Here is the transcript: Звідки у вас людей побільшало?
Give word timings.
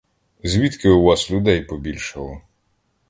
Звідки 0.43 0.89
у 0.89 1.03
вас 1.03 1.31
людей 1.31 1.61
побільшало? 1.63 2.41